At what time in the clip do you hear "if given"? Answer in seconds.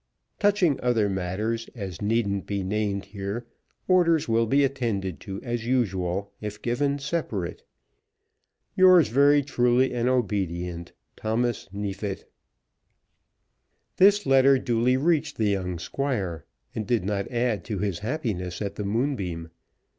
6.41-6.97